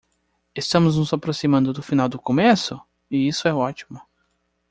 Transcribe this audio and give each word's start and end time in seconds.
Estamos 0.55 0.97
nos 0.97 1.13
aproximando 1.13 1.71
do 1.71 1.83
final 1.83 2.09
do 2.09 2.17
começo? 2.17 2.81
e 3.11 3.27
isso 3.27 3.47
é 3.47 3.53
ótimo! 3.53 4.01